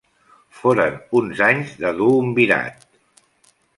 [0.61, 2.89] Foren uns anys de duumvirat.